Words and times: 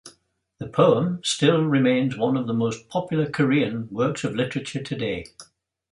The 0.57 0.65
poem 0.67 1.19
still 1.23 1.61
remains 1.63 2.17
one 2.17 2.35
of 2.35 2.47
the 2.47 2.55
most 2.55 2.89
popular 2.89 3.29
Korean 3.29 3.87
works 3.91 4.23
of 4.23 4.33
literature 4.35 4.81
today. 4.81 5.27